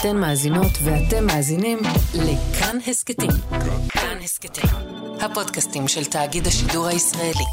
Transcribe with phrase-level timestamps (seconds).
[0.00, 1.78] אתן מאזינות ואתם מאזינים
[2.14, 3.30] לכאן הסכתים.
[3.88, 4.70] כאן הסכתים,
[5.20, 7.44] הפודקאסטים של תאגיד השידור הישראלי.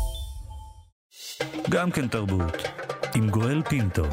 [1.69, 2.53] גם כן תרבות,
[3.15, 4.03] עם גואל פינטו.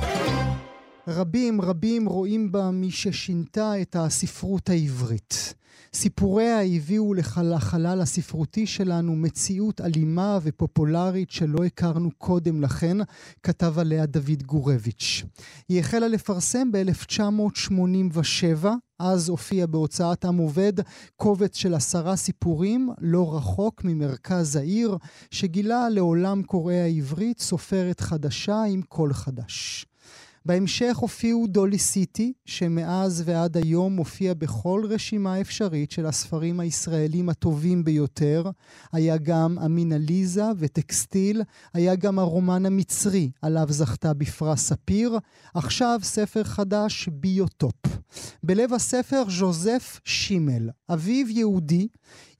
[1.08, 5.54] רבים רבים רואים בה מי ששינתה את הספרות העברית.
[5.94, 12.96] סיפוריה הביאו לחלל הספרותי שלנו מציאות אלימה ופופולרית שלא הכרנו קודם לכן,
[13.42, 15.24] כתב עליה דוד גורביץ'.
[15.68, 18.66] היא החלה לפרסם ב-1987,
[18.98, 20.72] אז הופיע בהוצאת עם עובד
[21.16, 24.96] קובץ של עשרה סיפורים לא רחוק ממרכז העיר,
[25.30, 29.86] שגילה לעולם קוראי העברית סופרת חדשה עם קול חדש.
[30.44, 37.84] בהמשך הופיעו דולי סיטי, שמאז ועד היום מופיע בכל רשימה אפשרית של הספרים הישראלים הטובים
[37.84, 38.50] ביותר.
[38.92, 41.42] היה גם אמינה ליזה וטקסטיל,
[41.74, 45.18] היה גם הרומן המצרי, עליו זכתה בפרס ספיר.
[45.54, 47.74] עכשיו ספר חדש, ביוטופ.
[48.42, 51.88] בלב הספר ז'וזף שימל, אביו יהודי,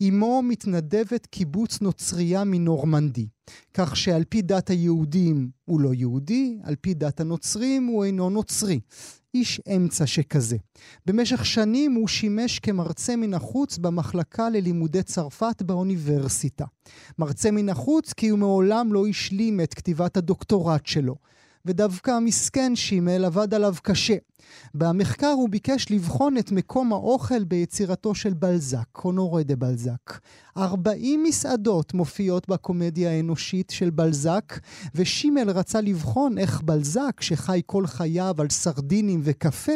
[0.09, 3.29] אמו מתנדבת קיבוץ נוצרייה מנורמנדי.
[3.75, 8.81] כך שעל פי דת היהודים הוא לא יהודי, על פי דת הנוצרים הוא אינו נוצרי.
[9.35, 10.57] איש אמצע שכזה.
[11.07, 16.65] במשך שנים הוא שימש כמרצה מן החוץ במחלקה ללימודי צרפת באוניברסיטה.
[17.19, 21.17] מרצה מן החוץ כי הוא מעולם לא השלים את כתיבת הדוקטורט שלו.
[21.65, 24.17] ודווקא המסכן שימל עבד עליו קשה.
[24.75, 30.19] במחקר הוא ביקש לבחון את מקום האוכל ביצירתו של בלזק, הונורי דה בלזק.
[30.57, 34.59] 40 מסעדות מופיעות בקומדיה האנושית של בלזק,
[34.95, 39.73] ושימל רצה לבחון איך בלזק, שחי כל חייו על סרדינים וקפה,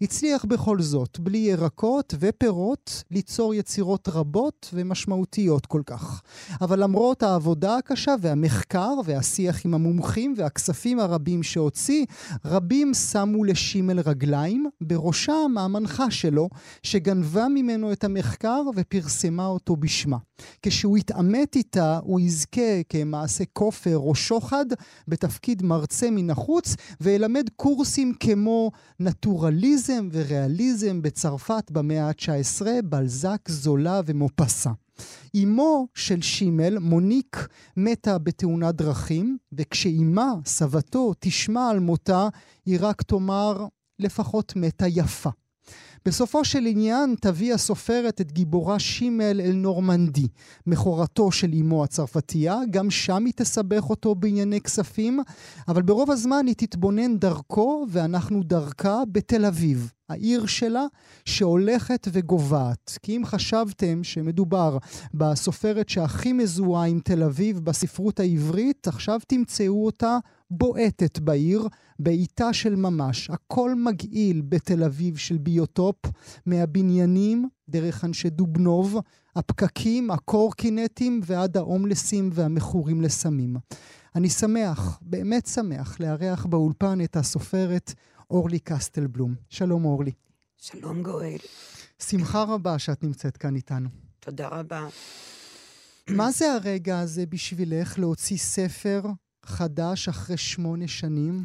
[0.00, 6.22] הצליח בכל זאת, בלי ירקות ופירות, ליצור יצירות רבות ומשמעותיות כל כך.
[6.60, 12.06] אבל למרות העבודה הקשה והמחקר והשיח עם המומחים והכספים הרבים שהוציא,
[12.44, 16.48] רבים שמו לשימל רגליים, בראשם המנחה שלו,
[16.82, 20.16] שגנבה ממנו את המחקר ופרסמה אותו בשמה.
[20.62, 24.66] כשהוא יתעמת איתה, הוא יזכה כמעשה כופר או שוחד
[25.08, 34.70] בתפקיד מרצה מן החוץ, וילמד קורסים כמו נטורליזם וריאליזם בצרפת במאה ה-19, בלזק, זולה ומופסה.
[35.42, 42.28] אמו של שימל, מוניק, מתה בתאונת דרכים, וכשאימה, סבתו, תשמע על מותה,
[42.66, 43.66] היא רק תאמר,
[43.98, 45.30] לפחות מתה יפה.
[46.06, 50.28] בסופו של עניין תביא הסופרת את גיבורה שימל אל נורמנדי,
[50.66, 55.20] מכורתו של אמו הצרפתייה, גם שם היא תסבך אותו בענייני כספים,
[55.68, 60.86] אבל ברוב הזמן היא תתבונן דרכו ואנחנו דרכה בתל אביב, העיר שלה
[61.24, 62.98] שהולכת וגוועת.
[63.02, 64.78] כי אם חשבתם שמדובר
[65.14, 70.18] בסופרת שהכי מזוהה עם תל אביב בספרות העברית, עכשיו תמצאו אותה
[70.50, 71.68] בועטת בעיר,
[71.98, 73.30] בעיטה של ממש.
[73.30, 75.96] הכל מגעיל בתל אביב של ביוטופ,
[76.46, 79.00] מהבניינים, דרך אנשי דובנוב,
[79.36, 83.56] הפקקים, הקורקינטים ועד ההומלסים והמכורים לסמים.
[84.14, 87.94] אני שמח, באמת שמח, לארח באולפן את הסופרת
[88.30, 89.34] אורלי קסטלבלום.
[89.48, 90.12] שלום אורלי.
[90.56, 91.36] שלום גואל.
[91.98, 93.88] שמחה רבה שאת נמצאת כאן איתנו.
[94.20, 94.88] תודה רבה.
[96.10, 99.02] מה זה הרגע הזה בשבילך להוציא ספר
[99.46, 101.44] חדש אחרי שמונה שנים?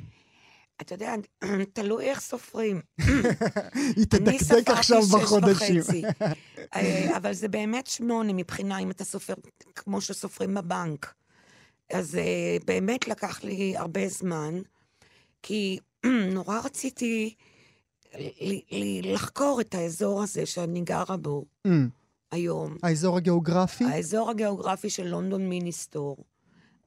[0.81, 1.13] אתה יודע,
[1.73, 2.81] תלוי איך סופרים.
[3.95, 5.81] היא תדקדק עכשיו בחודשים.
[6.75, 9.33] אה, אבל זה באמת שמונה מבחינה, אם אתה סופר
[9.75, 11.13] כמו שסופרים בבנק.
[11.93, 14.61] אז אה, באמת לקח לי הרבה זמן,
[15.43, 15.79] כי
[16.33, 17.35] נורא רציתי
[19.03, 21.69] לחקור את האזור הזה שאני גרה בו mm.
[22.31, 22.77] היום.
[22.83, 23.83] האזור הגיאוגרפי?
[23.83, 26.17] האזור הגיאוגרפי של לונדון מיניסטור.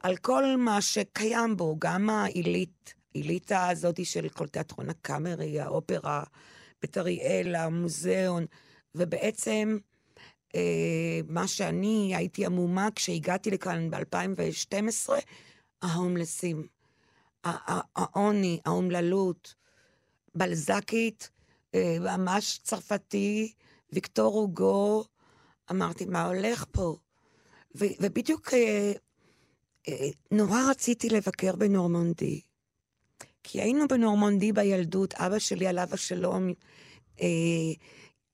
[0.00, 6.22] על כל מה שקיים בו, גם העילית, העילית הזאת של כל תיאטרון הקאמרי, האופרה,
[6.82, 8.46] בית אריאל, המוזיאון,
[8.94, 9.78] ובעצם
[10.54, 15.10] אה, מה שאני הייתי עמומה כשהגעתי לכאן ב-2012,
[15.82, 16.66] ההומלסים.
[17.96, 19.54] העוני, האומללות,
[20.34, 21.30] בלזקית,
[21.74, 23.52] אה, ממש צרפתי,
[23.92, 25.04] ויקטור הוגו,
[25.70, 26.96] אמרתי, מה הולך פה?
[27.74, 28.92] ובדיוק אה,
[29.88, 32.40] אה, נורא רציתי לבקר בנורמנדי.
[33.44, 36.52] כי היינו בנורמנדי בילדות, אבא שלי, עליו השלום,
[37.20, 37.26] אה,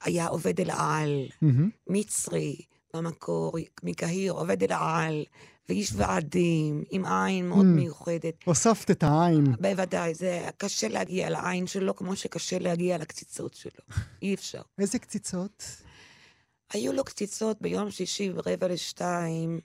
[0.04, 1.70] היה עובד אל העל, mm-hmm.
[1.86, 2.56] מצרי
[2.94, 3.52] במקור,
[3.82, 5.24] מקהיר, עובד אל העל,
[5.68, 7.68] ואיש ועדים, עם עין מאוד mm.
[7.68, 8.34] מיוחדת.
[8.44, 9.44] הוספת את העין.
[9.60, 13.84] בוודאי, זה קשה להגיע לעין שלו, כמו שקשה להגיע לקציצות שלו.
[14.22, 14.62] אי אפשר.
[14.78, 15.64] איזה קציצות?
[16.72, 19.60] היו לו קציצות ביום שישי ברבע לשתיים,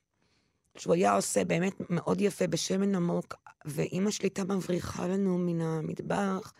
[0.78, 3.34] שהוא היה עושה באמת מאוד יפה בשמן עמוק,
[3.66, 6.54] ואימא שלי הייתה מבריחה לנו מן המטבח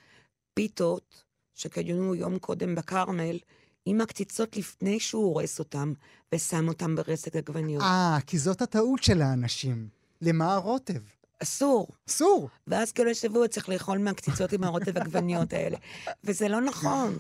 [0.54, 1.24] פיתות
[1.54, 3.40] שקיימו יום קודם בכרמל,
[3.86, 5.94] עם הקציצות לפני שהוא הורס אותם,
[6.36, 7.84] ושם אותם ברסק עגבניות.
[7.84, 9.88] אה, כי זאת הטעות של האנשים.
[10.22, 11.00] למה הרוטב?
[11.44, 11.88] אסור.
[12.10, 12.50] אסור.
[12.68, 15.78] ואז כל השבוע צריך לאכול מהקציצות עם הרוטב עגבניות האלה.
[16.24, 17.18] וזה לא נכון.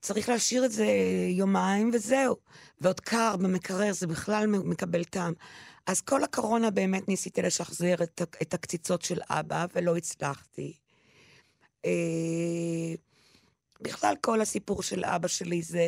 [0.00, 0.86] צריך להשאיר את זה
[1.28, 2.36] יומיים וזהו.
[2.80, 5.32] ועוד קר במקרר, זה בכלל מקבל טעם.
[5.90, 10.76] אז כל הקורונה באמת ניסיתי לשחזר את, את הקציצות של אבא, ולא הצלחתי.
[11.84, 12.94] אה,
[13.80, 15.84] בכלל, כל הסיפור של אבא שלי זה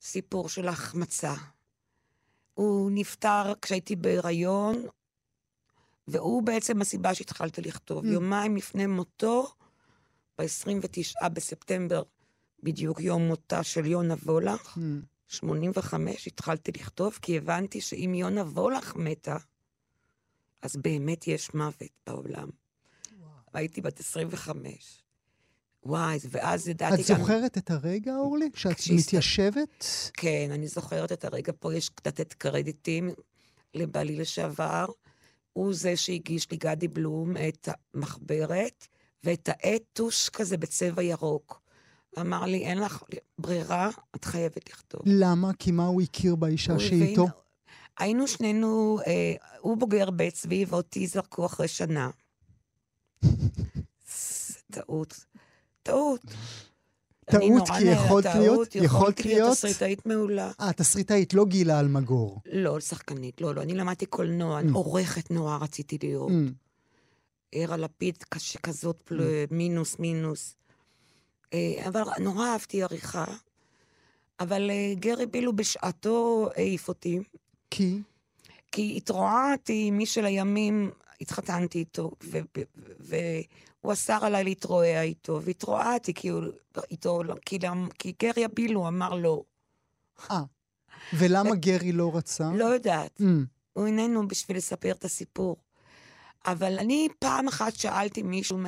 [0.00, 1.34] סיפור של החמצה.
[2.54, 4.86] הוא נפטר כשהייתי בהיריון,
[6.08, 8.04] והוא בעצם הסיבה שהתחלתי לכתוב.
[8.04, 8.08] Mm.
[8.08, 9.52] יומיים לפני מותו,
[10.38, 12.02] ב-29 בספטמבר,
[12.62, 14.80] בדיוק יום מותה של יונה וולך, mm.
[15.30, 19.36] 85, התחלתי לכתוב, כי הבנתי שאם יונה וולך מתה,
[20.62, 22.48] אז באמת יש מוות בעולם.
[23.18, 23.30] וואו.
[23.52, 25.02] הייתי בת 25.
[25.84, 27.00] וואי, ואז ידעתי גם...
[27.00, 28.50] את זוכרת את הרגע, אורלי?
[28.54, 29.06] שאת כשהסת...
[29.06, 29.84] מתיישבת?
[30.12, 31.52] כן, אני זוכרת את הרגע.
[31.58, 33.10] פה יש לתת קרדיטים
[33.74, 34.86] לבעלי לשעבר.
[35.52, 38.86] הוא זה שהגיש לי, גדי בלום, את המחברת
[39.24, 41.59] ואת האתוש כזה בצבע ירוק.
[42.18, 43.02] אמר לי, אין לך
[43.38, 45.00] ברירה, את חייבת לכתוב.
[45.06, 45.50] למה?
[45.58, 47.26] כי מה הוא הכיר באישה שאיתו?
[47.98, 52.10] היינו שנינו, אה, הוא בוגר בית צבי ואותי זרקו אחרי שנה.
[54.70, 55.24] טעות.
[55.82, 56.20] טעות.
[57.30, 60.50] טעות, כי יכולת להיות, יכולת להיות תסריטאית מעולה.
[60.60, 62.40] אה, תסריטאית, לא גילה אלמגור.
[62.52, 63.62] לא, שחקנית, לא, לא.
[63.62, 64.72] אני למדתי קולנוע, mm.
[64.72, 66.28] עורכת נורא רציתי להיות.
[66.28, 66.52] Mm.
[67.52, 68.24] ערה לפיד,
[68.62, 69.14] כזאת mm.
[69.50, 70.54] מינוס, מינוס.
[71.52, 73.24] אה, אבל נורא אהבתי עריכה.
[74.40, 77.18] אבל אה, גרי בילו בשעתו העיף אותי.
[77.70, 78.02] כי?
[78.72, 82.10] כי התרועעתי, מי של הימים, התחתנתי איתו,
[82.98, 86.42] והוא אסר עליי להתרועע איתו, והתרועעתי כי הוא,
[86.90, 87.58] איתו, כי,
[87.98, 89.42] כי גרי הבילו אמר לא.
[90.30, 90.42] אה,
[91.12, 92.50] ולמה גרי לא רצה?
[92.54, 93.20] לא יודעת.
[93.20, 93.24] Mm.
[93.72, 95.56] הוא איננו בשביל לספר את הסיפור.
[96.46, 98.58] אבל אני פעם אחת שאלתי מישהו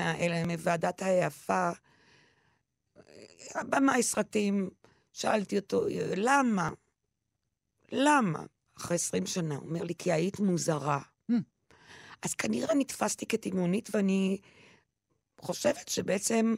[0.47, 1.71] מוועדת היפה,
[3.69, 4.71] במאי סרטים,
[5.13, 5.85] שאלתי אותו,
[6.17, 6.71] למה?
[7.93, 8.45] למה?
[8.79, 9.55] אחרי עשרים שנה.
[9.57, 11.01] הוא אומר לי, כי היית מוזרה.
[11.31, 11.35] Mm.
[12.23, 14.39] אז כנראה נתפסתי כתימונית, ואני
[15.41, 16.55] חושבת שבעצם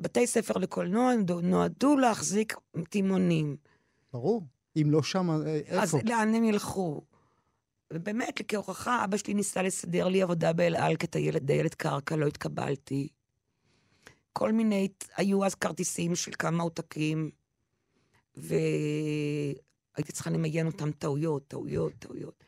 [0.00, 1.12] בתי ספר לקולנוע
[1.42, 2.56] נועדו להחזיק
[2.90, 3.56] תימונים.
[4.12, 4.42] ברור.
[4.76, 5.82] אם לא שם, אה, איפה?
[5.82, 7.02] אז לאן הם ילכו?
[7.92, 13.08] ובאמת, כהוכחה, אבא שלי ניסה לסדר לי עבודה באל על כטיילת דיילת קרקע, לא התקבלתי.
[14.38, 17.30] כל מיני, היו אז כרטיסים של כמה עותקים,
[18.36, 22.44] והייתי צריכה למיין אותם טעויות, טעויות, טעויות.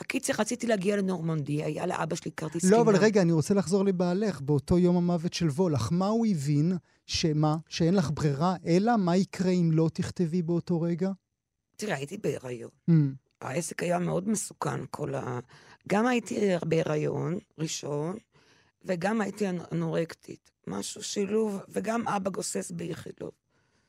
[0.00, 4.40] הקיצר, רציתי להגיע לנורמנדי, היה לאבא שלי כרטיס לא, אבל רגע, אני רוצה לחזור לבעלך,
[4.40, 5.88] באותו יום המוות של וולך.
[5.92, 6.72] מה הוא הבין?
[7.06, 7.56] שמה?
[7.68, 11.10] שאין לך ברירה, אלא מה יקרה אם לא תכתבי באותו רגע?
[11.76, 12.70] תראה, הייתי בהיריון.
[12.90, 12.94] Mm.
[13.40, 15.40] העסק היה מאוד מסוכן, כל ה...
[15.88, 18.16] גם הייתי בהיריון ראשון,
[18.84, 20.50] וגם הייתי אנורקטית.
[20.66, 23.30] משהו שילוב, וגם אבא גוסס באיכילוב.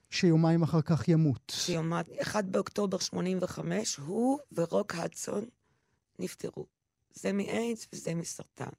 [0.10, 1.52] שיומיים אחר כך ימות.
[1.56, 5.46] שיומיים, 1 באוקטובר 85, הוא ורוק הדסון
[6.20, 6.66] נפטרו.
[7.14, 8.70] זה מאיידס וזה מסרטן.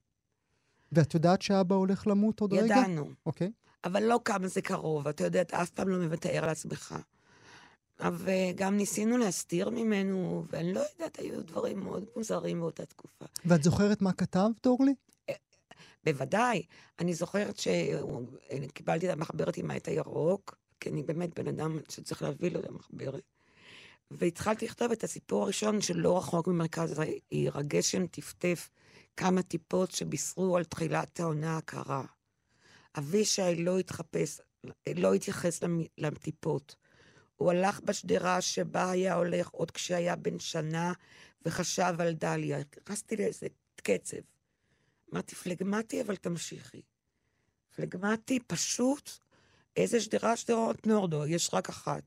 [0.92, 2.64] ואת יודעת שאבא הולך למות עוד ידענו.
[2.64, 2.80] רגע?
[2.80, 3.10] ידענו.
[3.26, 3.52] אוקיי.
[3.84, 6.94] אבל לא כמה זה קרוב, אתה יודע, אתה אף פעם לא מתאר לעצמך.
[8.00, 13.24] וגם ניסינו להסתיר ממנו, ואני לא יודעת, היו דברים מאוד מוזרים באותה תקופה.
[13.44, 14.94] ואת זוכרת מה כתבת, אורלי?
[16.06, 16.62] בוודאי.
[16.98, 22.50] אני זוכרת שקיבלתי את המחברת עם העט הירוק, כי אני באמת בן אדם שצריך להביא
[22.50, 23.22] לו את המחברת.
[24.10, 27.58] והתחלתי לכתוב את הסיפור הראשון שלא רחוק ממרכז העיר.
[27.58, 28.70] הגשם טפטף
[29.16, 32.02] כמה טיפות שבישרו על תחילת העונה הקרה.
[32.98, 34.40] אבישי לא התחפש,
[34.96, 35.60] לא התייחס
[35.98, 36.76] לטיפות.
[37.36, 40.92] הוא הלך בשדרה שבה היה הולך עוד כשהיה בן שנה
[41.44, 42.58] וחשב על דליה.
[42.82, 43.46] נכנסתי לאיזה
[43.76, 44.35] קצב.
[45.12, 46.82] אמרתי, פלגמטי, אבל תמשיכי.
[47.76, 49.10] פלגמטי, פשוט,
[49.76, 50.36] איזה שדרה?
[50.36, 52.02] שדרות נורדו, יש רק אחת.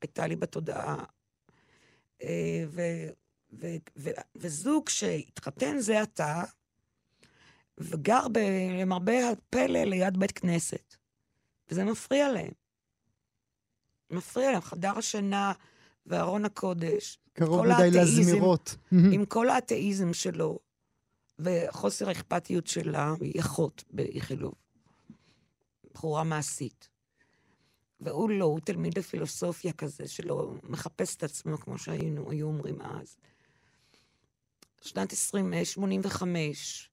[0.00, 1.04] הייתה לי בתודעה.
[2.22, 2.80] אה, ו,
[3.52, 3.66] ו,
[3.96, 6.42] ו, וזוג שהתחתן זה עתה,
[7.78, 8.38] וגר ב,
[8.80, 10.96] למרבה הפלא ליד בית כנסת.
[11.70, 12.52] וזה מפריע להם.
[14.10, 15.52] מפריע להם, חדר השינה
[16.06, 17.18] וארון הקודש.
[17.32, 18.76] קרוב מדי לזמירות.
[19.12, 20.58] עם כל האתאיזם שלו,
[21.44, 24.54] וחוסר האכפתיות שלה, היא אחות באיכילוב.
[25.94, 26.88] בחורה מעשית.
[28.00, 33.16] והוא לא, הוא תלמיד לפילוסופיה כזה, שלא מחפש את עצמו, כמו שהיינו, היו אומרים אז.
[34.82, 36.90] שנת 20, 85.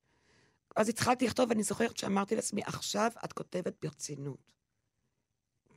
[0.76, 4.54] אז התחלתי לכתוב, ואני זוכרת שאמרתי לעצמי, עכשיו את כותבת ברצינות.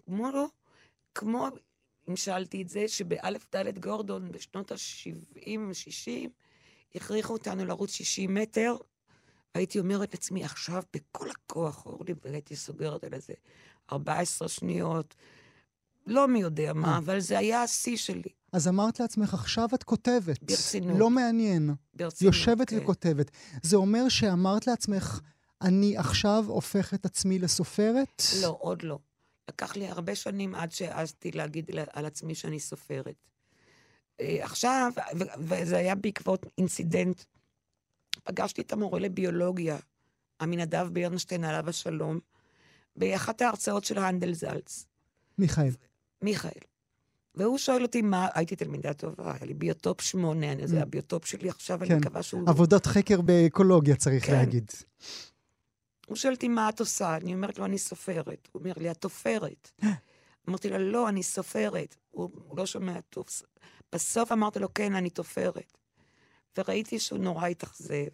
[0.07, 0.31] כמו,
[1.14, 1.49] כמו,
[2.09, 6.29] אם שאלתי את זה, שבאלף דלת גורדון בשנות ה-70-60,
[6.94, 8.76] הכריחו אותנו לרוץ 60 מטר,
[9.54, 13.32] הייתי אומרת לעצמי, עכשיו בכל הכוח, אורלי, והייתי סוגרת על איזה
[13.92, 15.14] 14 שניות,
[16.06, 16.99] לא מי יודע מה, אה.
[16.99, 20.42] אבל זה היה השיא שלי, אז אמרת לעצמך, עכשיו את כותבת.
[20.42, 20.99] ברצינות.
[20.99, 21.75] לא מעניין.
[21.94, 22.34] ברצינות.
[22.34, 22.78] יושבת כן.
[22.78, 23.30] וכותבת.
[23.62, 25.20] זה אומר שאמרת לעצמך,
[25.62, 28.22] אני עכשיו הופך את עצמי לסופרת?
[28.42, 28.99] לא, עוד לא.
[29.49, 33.14] לקח לי הרבה שנים עד שהעזתי להגיד על עצמי שאני סופרת.
[34.21, 34.92] אה, עכשיו,
[35.38, 37.23] וזה היה בעקבות incident,
[38.25, 39.78] פגשתי את המורה לביולוגיה,
[40.40, 42.19] עמינדב ברנשטיין, עליו השלום,
[42.97, 44.87] באחת ההרצאות של הנדלזלץ,
[45.38, 45.71] מיכאל.
[46.23, 46.50] מיכאל.
[47.35, 50.83] והוא שואל אותי מה, הייתי תלמידה טובה, היה לי ביוטופ שמונה, אני- זה Mm.
[50.83, 51.85] הביוטופ שלי עכשיו, כן.
[51.85, 52.49] אני מקווה שהוא...
[52.50, 54.33] עבודת חקר באקולוגיה, צריך כן.
[54.33, 54.71] להגיד.
[56.07, 57.16] הוא שואל אותי, מה את עושה?
[57.16, 58.49] אני אומרת לו, אני סופרת.
[58.52, 59.71] הוא אומר לי, את תופרת.
[60.49, 61.97] אמרתי לו, לא, אני סופרת.
[62.11, 63.25] הוא, הוא לא שומע טוב.
[63.92, 65.78] בסוף אמרתי לו, כן, אני תופרת.
[66.58, 68.06] וראיתי שהוא נורא התאכזב.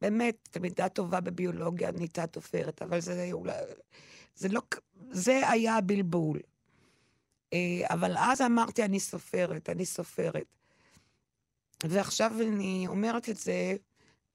[0.00, 3.52] באמת, תלמידה טובה בביולוגיה נהייתה תופרת, אבל זה אולי...
[4.36, 4.60] זה לא...
[5.10, 6.40] זה היה הבלבול.
[7.52, 7.58] אה,
[7.90, 10.46] אבל אז אמרתי, אני סופרת, אני סופרת.
[11.84, 13.76] ועכשיו אני אומרת את זה,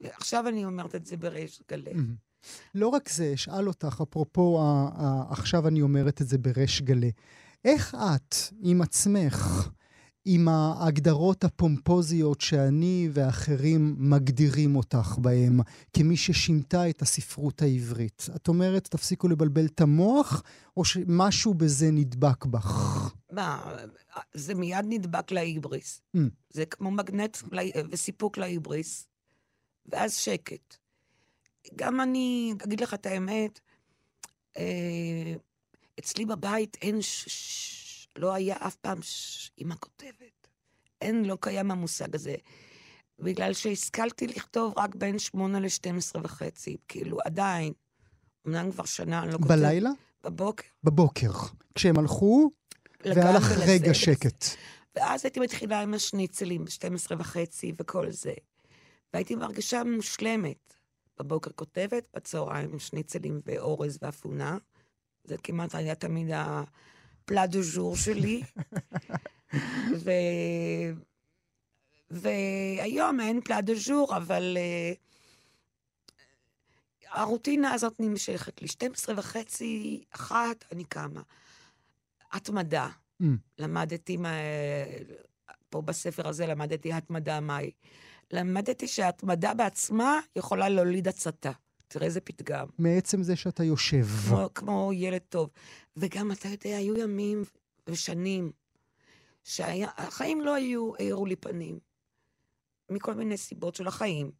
[0.03, 1.93] עכשיו אני אומרת את זה בריש גלי.
[2.75, 4.61] לא רק זה, אשאל אותך, אפרופו,
[5.29, 7.11] עכשיו אני אומרת את זה בריש גלי.
[7.65, 9.69] איך את, עם עצמך,
[10.25, 15.59] עם ההגדרות הפומפוזיות שאני ואחרים מגדירים אותך בהם,
[15.93, 20.43] כמי ששינתה את הספרות העברית, את אומרת, תפסיקו לבלבל את המוח,
[20.77, 23.13] או שמשהו בזה נדבק בך?
[23.31, 23.75] מה,
[24.33, 26.01] זה מיד נדבק להיבריס.
[26.17, 26.19] Mm.
[26.49, 27.37] זה כמו מגנט
[27.91, 29.07] וסיפוק להיבריס,
[29.85, 30.75] ואז שקט.
[31.75, 33.59] גם אני, אגיד לך את האמת,
[34.57, 35.33] אה,
[35.99, 37.25] אצלי בבית אין ש...
[38.15, 39.51] לא היה אף פעם ש...
[39.61, 40.47] אמא כותבת.
[41.01, 42.35] אין, לא קיים המושג הזה.
[43.19, 46.77] בגלל שהשכלתי לכתוב רק בין שמונה ל-12 וחצי.
[46.87, 47.73] כאילו, עדיין.
[48.47, 49.47] אמנם כבר שנה אני לא כותבת.
[49.47, 49.89] בלילה?
[50.23, 50.67] בבוקר.
[50.83, 51.31] בבוקר.
[51.75, 52.51] כשהם הלכו,
[53.05, 53.93] והיה לך רגע.
[53.93, 54.45] שקט.
[54.95, 58.33] ואז הייתי מתחילה עם השניצלים ב-12 וחצי וכל זה.
[59.13, 60.73] והייתי מרגישה מושלמת.
[61.19, 64.57] בבוקר כותבת, בצהריים שניצלים ואורז ואפונה.
[65.23, 66.27] זה כמעט היה תמיד
[67.29, 68.41] הפלה דו ז'ור שלי.
[70.03, 70.11] ו...
[72.11, 74.97] והיום אין פלה דו ז'ור, אבל uh,
[77.11, 78.67] הרוטינה הזאת נמשכת לי.
[78.67, 81.21] 12 וחצי, אחת, אני קמה.
[82.31, 82.87] התמדה.
[83.21, 83.25] Mm.
[83.59, 84.33] למדתי, מה...
[85.69, 87.71] פה בספר הזה למדתי התמדה מהי.
[88.31, 91.51] למדתי שההתמדה בעצמה יכולה להוליד הצתה.
[91.87, 92.67] תראה איזה פתגם.
[92.79, 94.05] מעצם זה שאתה יושב.
[94.27, 95.49] כמו, כמו ילד טוב.
[95.99, 97.43] וגם, אתה יודע, היו ימים
[97.87, 98.51] ושנים
[99.43, 101.79] שהחיים לא היו, האירו לי פנים.
[102.89, 104.31] מכל מיני סיבות של החיים.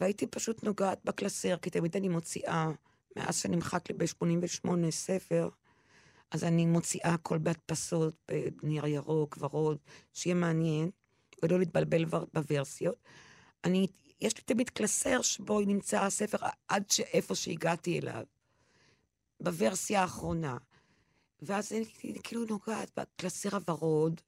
[0.00, 2.68] והייתי פשוט נוגעת בקלסר, כי תמיד אני מוציאה,
[3.16, 5.48] מאז שנמחק לי ב-88 ספר,
[6.30, 8.14] אז אני מוציאה הכל בהדפסות,
[8.62, 9.78] בנייר ירוק, ורוד,
[10.12, 10.90] שיהיה מעניין,
[11.42, 12.04] ולא להתבלבל
[12.34, 12.96] בוורסיות.
[13.64, 13.86] אני,
[14.20, 18.24] יש לי תמיד קלסר שבו נמצא הספר עד שאיפה שהגעתי אליו,
[19.40, 20.56] בוורסיה האחרונה.
[21.42, 24.20] ואז הייתי כאילו נוגעת בקלסר הוורוד,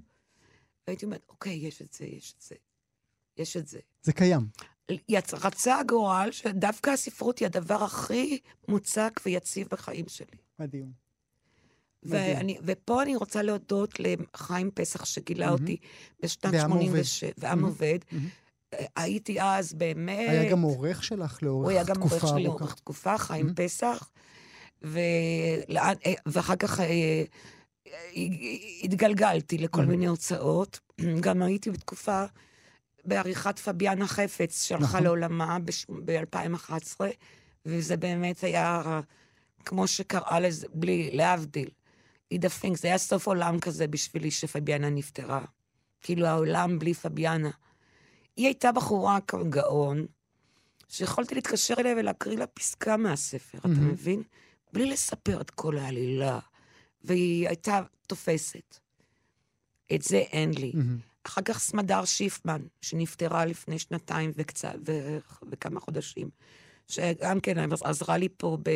[0.87, 2.55] והייתי אומרת, אוקיי, יש את זה, יש את זה,
[3.37, 3.79] יש את זה.
[4.03, 4.47] זה קיים.
[5.09, 5.35] יצ...
[5.35, 10.37] רצה הגורל שדווקא הספרות היא הדבר הכי מוצק ויציב בחיים שלי.
[10.59, 11.05] מדהים.
[12.03, 15.61] ואני, ופה אני רוצה להודות לחיים פסח שגילה מהמם.
[15.61, 15.77] אותי
[16.23, 17.65] בשנת ועם 86, ועם.
[17.65, 17.99] עובד.
[18.97, 20.31] הייתי אז באמת...
[20.31, 22.65] היה גם עורך שלך לאורך הוא היה גם עורך תקופה שלי ארוכה.
[22.65, 23.55] לאורך תקופה, חיים מהמם.
[23.55, 24.11] פסח.
[24.85, 27.93] ולאן, אה, ואחר כך אה, אה,
[28.83, 29.85] התגלגלתי לכל.
[29.85, 30.81] מיני הוצאות.
[31.21, 32.25] גם הייתי בתקופה
[33.05, 35.03] בעריכת פביאנה חפץ, שהלכה נכון.
[35.03, 35.59] לעולמה
[36.05, 37.01] ב-2011,
[37.67, 39.01] וזה באמת היה
[39.65, 41.69] כמו שקראה לזה, בלי, להבדיל.
[42.31, 45.45] עידה פינק, זה היה סוף עולם כזה בשבילי שפביאנה נפטרה.
[46.01, 47.51] כאילו העולם בלי פביאנה.
[48.37, 50.07] היא הייתה בחורה גאון,
[50.89, 53.89] שיכולתי להתקשר אליה ולהקריא לה פסקה מהספר, אתה מהמם.
[53.89, 54.23] מבין?
[54.75, 56.39] בלי לספר את כל העלילה.
[57.05, 58.79] והיא הייתה תופסת.
[59.95, 60.73] את זה אין לי.
[60.75, 60.99] מהמם.
[61.27, 65.19] אחר כך סמדר שיפמן, שנפטרה לפני שנתיים וקצת, ו...
[65.51, 66.31] וכמה חודשים,
[66.89, 68.71] שגם כן עזרה לי פה ב...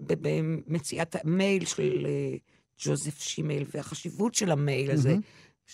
[0.00, 0.14] ב...
[0.20, 2.36] במציאת המייל של אה,
[2.78, 5.22] ג'וזף שימל, והחשיבות של המייל הזה מהמם.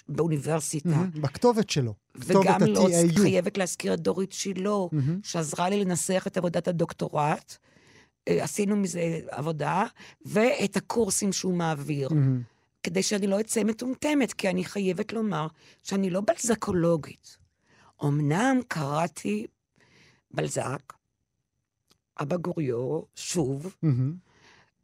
[0.09, 0.89] באוניברסיטה.
[0.89, 1.23] מהמם.
[1.23, 1.95] בכתובת שלו.
[2.15, 3.21] וגם כתובת לא ה-TAU.
[3.21, 5.21] חייבת להזכיר את דורית שילה, מהמם.
[5.23, 7.57] שעזרה לי לנסח את עבודת הדוקטורט.
[8.41, 9.85] עשינו מזה עבודה,
[10.27, 12.09] ואת הקורסים שהוא מעביר.
[12.09, 12.43] מהמם.
[12.83, 15.47] כדי שאני לא אצא מטומטמת, כי אני חייבת לומר
[15.83, 17.37] שאני לא בלזקולוגית.
[18.05, 19.47] אמנם קראתי
[20.31, 20.93] בלזק,
[22.21, 23.77] אבא גוריו, שוב.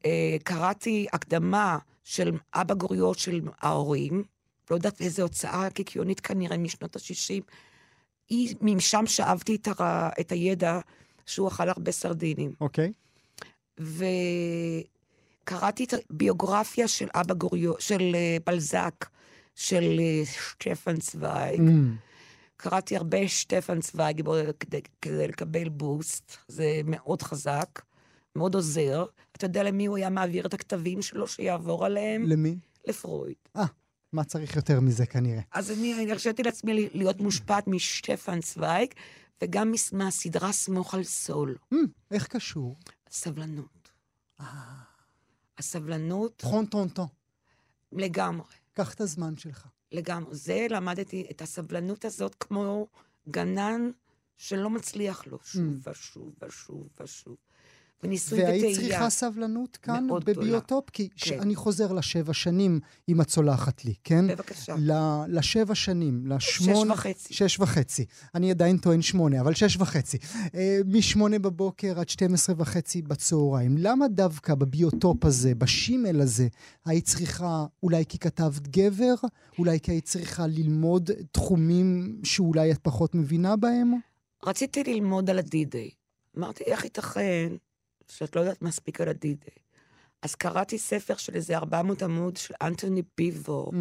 [0.05, 4.25] אה, קראתי הקדמה של אבא גוריו של ההורים,
[4.71, 7.43] לא יודעת איזה הוצאה קיקיונית כנראה משנות ה-60.
[8.29, 10.09] היא, משם שאבתי את, הר...
[10.21, 10.81] את הידע
[11.27, 12.53] שהוא אכל הרבה סרדינים.
[12.61, 12.93] אוקיי.
[13.81, 14.85] וקראתי
[15.85, 19.05] את הביוגרפיה של אבא גוריו, של אה, בלזק,
[19.55, 21.61] של אה, שטפן צוויג.
[21.61, 21.97] מהמם.
[22.57, 27.83] קראתי הרבה שטפן צוויג בו- כדי, כדי לקבל בוסט, זה מאוד חזק,
[28.37, 29.05] מאוד עוזר.
[29.37, 32.23] אתה יודע למי הוא היה מעביר את הכתבים שלו שיעבור עליהם?
[32.23, 32.57] למי?
[32.87, 33.35] לפרויד.
[34.13, 35.41] מה צריך יותר מזה כנראה?
[35.53, 38.89] אז אני הרשיתי לעצמי להיות מושפעת משטפן צוויג,
[39.43, 41.57] וגם מהסדרה סמוך על סול.
[41.71, 42.77] מהמם, איך קשור?
[43.11, 43.91] סבלנות.
[45.59, 47.07] הסבלנות טרון טרונטון.
[47.93, 48.55] לגמרי.
[48.73, 49.67] קח את הזמן שלך.
[49.93, 50.35] לגמרי.
[50.35, 52.89] זה למדתי את הסבלנות הזאת כמו
[53.29, 53.91] גנן
[54.39, 55.91] שלא מצליח לו שוב Mm.
[55.91, 57.37] ושוב ושוב ושוב.
[58.03, 58.89] וניסוי והיית וטעייה.
[58.91, 60.07] צריכה סבלנות כאן.
[60.25, 60.91] בביוטופ?
[60.91, 61.41] כי כן.
[61.41, 64.27] אני חוזר לשבע שנים, אם את סולחת לי, כן?
[64.29, 64.75] בבקשה.
[64.79, 66.95] ל- לשבע שנים, לשמונה...
[66.95, 67.35] שש וחצי.
[67.35, 68.05] שש וחצי.
[68.35, 70.19] אני עדיין טוען שמונה, אבל שש וחצי.
[70.55, 73.75] אה, משמונה בבוקר עד 12 וחצי בצהריים.
[73.79, 76.49] למה דווקא בביוטופ הזה, בשימל הזה,
[76.85, 79.15] היית צריכה, אולי כי כתבת גבר?
[79.59, 83.93] אולי כי היית צריכה ללמוד תחומים שאולי את פחות מבינה בהם?
[84.45, 85.91] רציתי ללמוד על הדי-דיי.
[86.39, 87.53] אמרתי, איך ייתכן
[88.09, 89.55] שאת לא יודעת מספיק על הדי-דיי?
[90.23, 93.77] אז קראתי ספר של איזה 400 עמוד של אנטוני ביבור, Mm.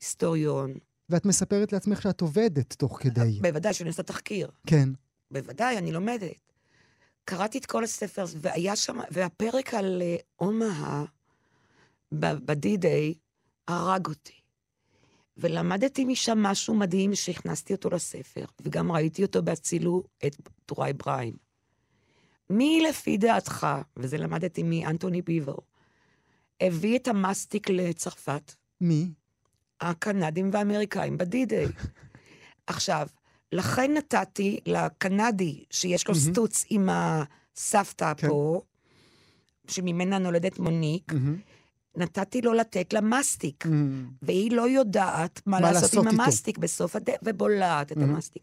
[0.00, 0.74] היסטוריון.
[1.08, 3.38] ואת מספרת לעצמך שאת עובדת תוך כדי.
[3.42, 4.50] בוודאי שאני עושה תחקיר.
[4.66, 4.88] כן.
[5.30, 6.30] בוודאי, אני לומדת.
[7.24, 11.04] קראתי את כל הספר, והיה שם, והפרק על אה, אומה
[12.12, 13.14] ב-D-Day
[13.68, 14.40] הרג אותי.
[15.36, 20.36] ולמדתי משם משהו מדהים שהכנסתי אותו לספר, וגם ראיתי אותו בהצילו את
[20.66, 21.43] טוראי בריים.
[22.50, 25.56] מי לפי דעתך, וזה למדתי מאנטוני ביבר,
[26.60, 28.52] הביא את המסטיק לצרפת?
[28.80, 29.08] מי?
[29.80, 31.66] הקנדים והאמריקאים בדי-דיי.
[32.66, 33.06] עכשיו,
[33.52, 36.32] לכן נתתי לקנדי, שיש לו מהמם.
[36.32, 38.28] סטוץ עם הסבתא כן.
[38.28, 38.60] פה,
[39.68, 41.36] שממנה נולדת מוניק, מהמם.
[41.96, 44.10] נתתי לו לתת לה מסטיק, מהמם.
[44.22, 46.20] והיא לא יודעת מה, מה לעשות לעשות עם.
[46.20, 48.14] המסטיק בסוף הדרך, ובולעת את מהמם.
[48.14, 48.42] המסטיק.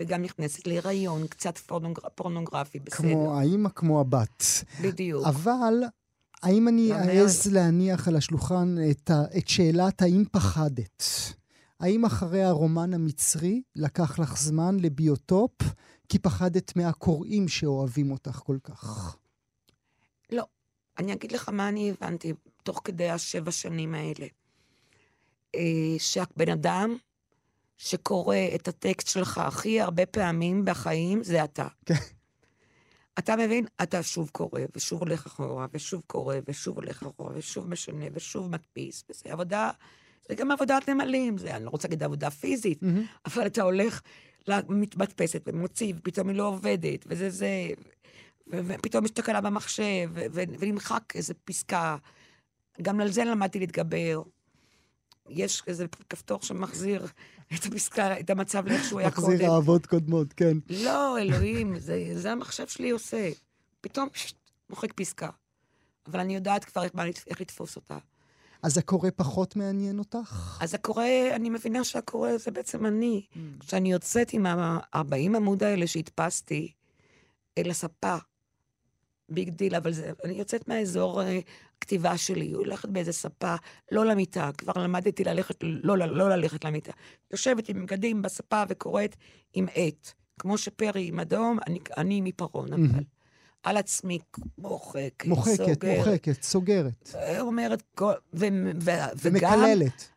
[0.00, 2.02] וגם נכנסת להיריון, קצת פורנוגר...
[2.14, 2.98] פורנוגרפי, בסדר.
[2.98, 4.44] כמו האימא, כמו הבת.
[4.82, 5.26] בדיוק.
[5.26, 5.82] אבל
[6.42, 11.04] האם אני אעז להניח על השולחן את, ה, את שאלת האם פחדת?
[11.80, 15.52] האם אחרי הרומן המצרי לקח לך זמן לביוטופ
[16.08, 19.16] כי פחדת מהקוראים שאוהבים אותך כל כך?
[21.00, 22.32] אני אגיד לך מה אני הבנתי
[22.62, 24.26] תוך כדי השבע שנים האלה.
[25.54, 26.96] אה, שהבן אדם
[27.82, 31.66] שקורא את הטקסט שלך הכי הרבה פעמים בחיים, זה אתה.
[31.86, 31.94] כן.
[33.18, 33.66] אתה מבין?
[33.82, 39.04] אתה שוב קורא, ושוב הולך אחורה, ושוב קורא, ושוב הולך אחורה, ושוב משנה, ושוב מדפיס,
[39.10, 39.70] וזה עבודה,
[40.28, 43.04] זה גם עבודת נמלים, זה, אני לא רוצה להגיד עבודה פיזית, מהמם.
[43.26, 44.00] אבל אתה הולך,
[44.68, 47.68] מתמדפסת ומוציא, ופתאום היא לא עובדת, וזה זה,
[48.46, 51.96] ופתאום יש תקלה במחשב, ונמחק איזה פסקה.
[52.82, 54.22] גם על זה למדתי להתגבר.
[55.28, 57.06] יש איזה כפתור שמחזיר
[57.54, 59.28] את הפסקה, את המצב לאיך שהוא היה קודם.
[59.28, 60.56] מחזיר אהבות קודמות, כן.
[60.70, 63.30] לא, אלוהים, זה, זה המחשב שלי עושה.
[63.80, 64.36] פתאום פשט,
[64.70, 65.28] מוחק פסקה.
[66.06, 66.92] אבל אני יודעת כבר איך,
[67.26, 67.98] איך לתפוס אותה.
[68.62, 70.58] אז הקורא פחות מעניין אותך?
[70.60, 73.26] אז הקורא, אני מבינה שהקורא זה בעצם אני.
[73.32, 73.38] Mm.
[73.60, 76.72] כשאני יוצאת עם ה-40 עמוד האלה שהדפסתי
[77.58, 78.16] אל הספה,
[79.30, 81.38] big deal, אבל זה, אני יוצאת מהאזור אה,
[81.80, 83.54] כתיבה שלי, הולכת באיזה ספה,
[83.92, 86.92] לא למיטה, כבר למדתי ללכת, לא, לא, לא ללכת למיטה.
[87.30, 89.16] יושבת עם בגדים בספה וקוראת
[89.52, 90.12] עם עט.
[90.38, 92.82] כמו שפרי עם אדום, אני, אני מפרון, אבל.
[92.82, 93.02] מהמם.
[93.62, 94.18] על עצמי,
[94.58, 97.14] מוחק, מוחקת, סוגר, מוחקת, סוגרת.
[97.40, 98.46] אומרת, כל, ו,
[98.80, 99.50] ו, וגם...
[99.60, 100.08] ומקללת.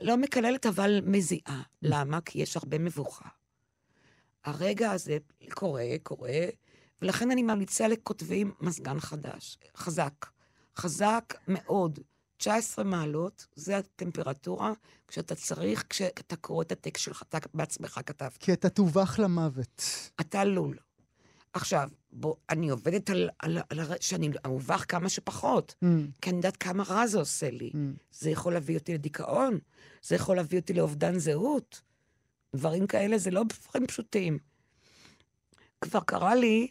[0.00, 1.62] לא מקללת, אבל מזיעה.
[1.82, 2.20] למה?
[2.20, 3.28] כי יש הרבה מבוכה.
[4.44, 5.18] הרגע הזה
[5.50, 6.44] קורה, קורה,
[7.02, 10.26] ולכן אני ממליצה לכותבים מזגן חדש, חזק.
[10.76, 11.98] חזק מאוד.
[12.36, 14.72] 19 מעלות, זה הטמפרטורה
[15.08, 18.36] כשאתה צריך, כשאתה קורא את הטקסט שלך, אתה בעצמך כתבת.
[18.36, 19.82] כי אתה תובח למוות.
[20.20, 20.78] אתה לול.
[21.52, 25.86] עכשיו, בוא, אני עובדת על, על, על שאני אובך כמה שפחות, Mm,
[26.22, 27.70] כי אני יודעת כמה רע זה עושה לי.
[27.74, 27.76] mm.
[28.12, 29.58] זה יכול להביא אותי לדיכאון,
[30.02, 31.80] זה יכול להביא אותי לאובדן זהות.
[32.56, 34.38] דברים כאלה זה לא דברים פשוטים.
[35.80, 36.68] כבר קרה לי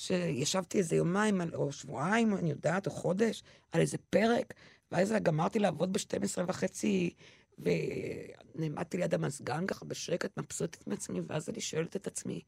[0.00, 4.54] שישבתי איזה יומיים, או שבועיים, אני יודעת, או חודש, על איזה פרק,
[4.92, 7.14] ואז גמרתי לעבוד ב-12 וחצי,
[7.58, 12.40] ונעמדתי ליד המזגן ככה בשקט, מבסוטית מעצמי, ואז אני שואלת את עצמי,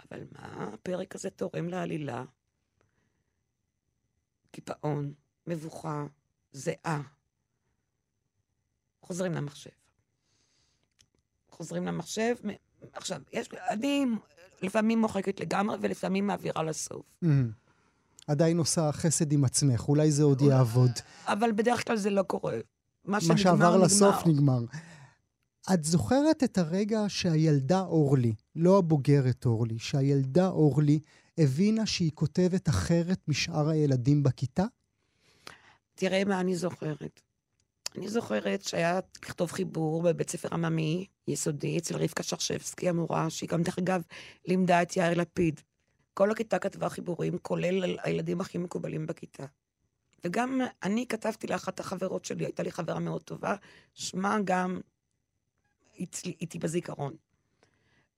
[0.00, 2.24] אבל מה הפרק הזה תורם לעלילה?
[4.50, 5.14] קיפאון,
[5.46, 6.06] מבוכה,
[6.52, 7.02] זיעה.
[9.02, 9.70] חוזרים למחשב.
[11.50, 12.34] חוזרים למחשב.
[12.92, 14.06] עכשיו, יש, אני
[14.62, 17.02] לפעמים מוחקת לגמרי ולפעמים מעבירה לסוף.
[17.22, 17.50] אמ,
[18.26, 20.90] עדיין עושה חסד עם עצמך, אולי זה עוד יעבוד.
[21.26, 22.52] אבל בדרך כלל זה לא קורה.
[22.52, 22.60] מה
[23.04, 23.84] מה שנגמר, שעבר נגמר.
[23.84, 24.60] לסוף נגמר.
[25.74, 31.00] את זוכרת את הרגע שהילדה אורלי, לא הבוגרת אורלי, שהילדה אורלי
[31.38, 34.64] הבינה שהיא כותבת אחרת משאר הילדים בכיתה?
[35.94, 37.20] תראה מה אני זוכרת.
[37.96, 43.62] אני זוכרת שהיה לכתוב חיבור בבית ספר עממי, יסודי, אצל רבקה שרשבסקי המורה, שהיא גם,
[43.62, 44.02] דרך אגב,
[44.46, 45.60] לימדה את יאיר לפיד.
[46.14, 49.44] כל הכיתה כתבה חיבורים, כולל הילדים הכי מקובלים בכיתה.
[50.24, 53.54] וגם אני כתבתי לאחת החברות שלי, הייתה לי חברה מאוד טובה,
[53.94, 54.80] שמה גם
[56.40, 57.16] איתי בזיכרון.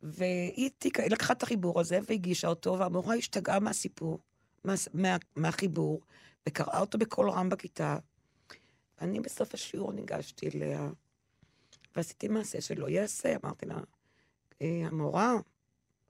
[0.02, 0.70] והיא
[1.10, 4.18] לקחה את החיבור הזה והגישה אותו, והמורה השתגעה מהסיפור,
[4.64, 6.00] מה, מה, מהחיבור,
[6.48, 7.96] וקראה אותו בקול רם בכיתה.
[9.00, 10.90] אני בסוף השיעור ניגשתי אליה,
[11.96, 13.36] ועשיתי מעשה שלא ייעשה.
[13.44, 13.80] אמרתי לה,
[14.62, 15.34] "אה, המורה,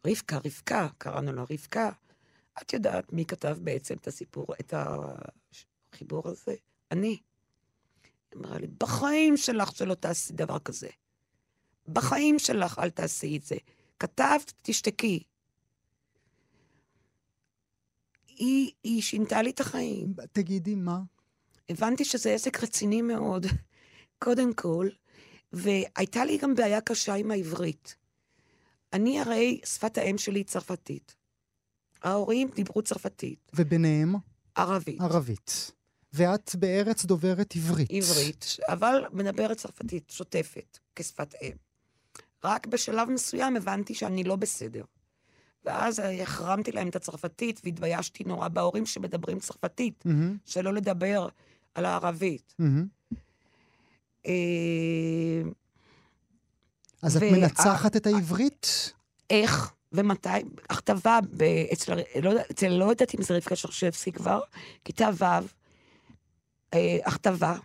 [0.06, 1.90] רבקה, רבקה, קראנו לה רבקה,
[2.62, 6.54] את יודעת מי כתב בעצם את הסיפור, את החיבור הזה?
[6.90, 7.08] אני.
[7.08, 7.20] היא
[8.36, 10.88] אמרה לי, בחיים שלך שלא תעשי דבר כזה.
[11.88, 13.56] בחיים שלך אל תעשי את זה.
[13.98, 15.22] כתבת, תשתקי.
[18.28, 20.14] היא, היא שינתה לי את החיים.
[20.32, 21.00] תגידי, מה?
[21.70, 23.46] הבנתי שזה עסק רציני מאוד,
[24.24, 24.88] קודם כל,
[25.52, 27.96] והייתה לי גם בעיה קשה עם העברית.
[28.92, 31.16] אני הרי, שפת האם שלי היא צרפתית.
[32.02, 34.14] ההורים דיברו צרפתית, וביניהם,
[34.54, 35.72] ערבית, ערבית.
[36.12, 37.90] ואת בארץ דוברת עברית.
[37.90, 41.52] עברית, אבל מדברת צרפתית שוטפת, כשפת אם.
[42.44, 44.84] רק בשלב מסוים הבנתי שאני לא בסדר.
[45.64, 51.28] ואז החרמתי להם את הצרפתית והתביישתי נורא בהורים שמדברים צרפתית, מהמם, שלא לדבר
[51.74, 52.54] על הערבית.
[54.26, 55.42] אה,
[57.02, 58.92] אז את מנצחת את העברית?
[59.30, 60.28] איך ומתי,
[60.70, 61.18] הכתבה
[61.72, 64.40] אצל, לא, אצל, לא יודעת אם זה רבקה שרשבסקי כבר,
[64.84, 65.24] כיתה ו',
[66.74, 67.56] אה, הכתבה,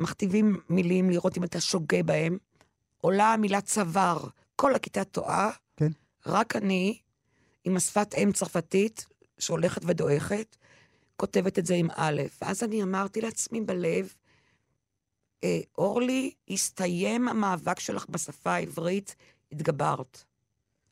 [0.00, 2.38] מכתיבים מילים לראות אם אתה שוגה בהם,
[3.00, 5.90] עולה המילה צוואר, כל הכיתה טועה, כן.
[6.26, 6.98] רק אני,
[7.64, 9.06] עם השפת אם צרפתית,
[9.38, 10.56] שהולכת ודועכת,
[11.20, 12.22] כותבת את זה עם א'.
[12.42, 14.14] ואז אני אמרתי לעצמי בלב,
[15.44, 19.16] אה, אורלי, הסתיים המאבק שלך בשפה העברית,
[19.52, 20.24] התגברת.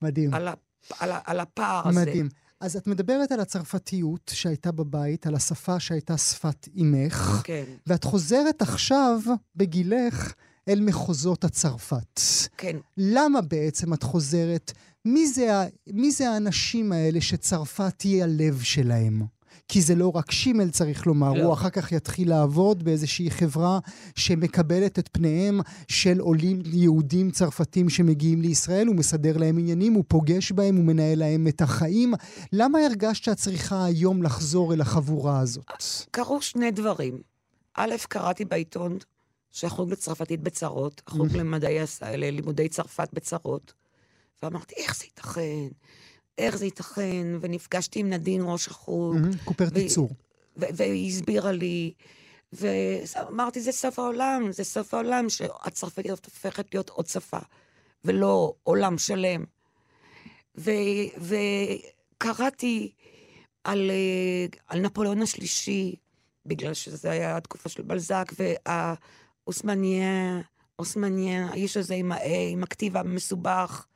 [0.03, 0.35] מדהים.
[0.35, 0.55] על, ה,
[0.99, 2.01] על, ה, על הפער הזה.
[2.01, 2.29] מדהים.
[2.61, 8.62] אז את מדברת על הצרפתיות שהייתה בבית, על השפה שהייתה שפת אימך, כן, ואת חוזרת
[8.62, 9.21] עכשיו,
[9.57, 10.33] בגילך,
[10.69, 12.21] אל מחוזות הצרפת.
[12.57, 12.77] כן.
[12.97, 14.73] למה בעצם את חוזרת?
[15.05, 15.47] מי זה,
[15.87, 19.36] מי זה האנשים האלה שצרפת היא הלב שלהם?
[19.69, 21.42] כי זה לא רק שימל, צריך לומר, לא.
[21.45, 23.79] הוא אחר כך יתחיל לעבוד באיזושהי חברה
[24.16, 30.53] שמקבלת את פניהם של עולים יהודים צרפתים שמגיעים לישראל, הוא מסדר להם עניינים, הוא פוגש
[30.53, 32.14] בהם, הוא מנהל להם את החיים.
[32.53, 35.64] למה הרגשת שאת צריכה היום לחזור אל החבורה הזאת?
[36.11, 37.19] קרו שני דברים.
[37.75, 38.99] א', קראתי בעיתון
[39.51, 43.73] שהחוג לצרפתית בצרות, החוג למדעי, הס- ללימודי צרפת בצרות,
[44.42, 45.69] ואמרתי, איך זה ייתכן?
[46.38, 47.27] איך זה ייתכן?
[47.40, 50.11] ונפגשתי עם נדין, ראש החוג, מהמם, קופרטיצור.
[50.57, 51.92] והיא הסבירה לי,
[52.53, 57.38] ואמרתי, זה סוף העולם, זה סוף העולם, שהצרפתית הופכת להיות עוד שפה,
[58.05, 59.44] ולא עולם שלם.
[60.59, 60.70] ו-
[61.18, 62.92] וקראתי
[63.64, 65.94] על, אה, על נפוליאון השלישי,
[66.46, 68.33] בגלל שזה היה התקופה של בלזק,
[69.46, 70.40] והאוסמניה,
[70.79, 73.87] אוסמניה, האיש הזה עם ה-A, עם הכתיב המסובך,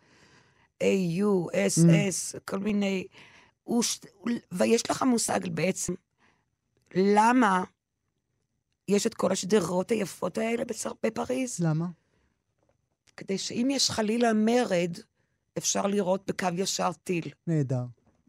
[0.83, 3.07] A-U, S-S, כל מיני...
[3.64, 4.01] הוא ש...
[4.53, 5.95] ויש לך מושג בעצם
[6.95, 7.64] למה
[8.88, 10.93] יש את כל השדרות היפות האלה בצר...
[11.03, 11.57] בפריז?
[11.61, 11.87] למה?
[13.16, 14.97] כדי שאם יש חלילה מרד,
[15.59, 17.25] אפשר לראות בקו ישר טיל.
[17.47, 17.85] נהדר.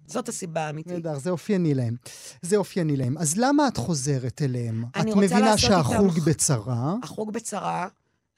[0.08, 0.92] זאת הסיבה האמיתית.
[0.94, 1.96] נהדר, זה אופייני להם.
[2.42, 3.18] זה אופייני להם.
[3.18, 4.84] אז למה את חוזרת אליהם?
[5.02, 7.88] את מבינה שהחוג איתם- בצרה, החוג בצרה,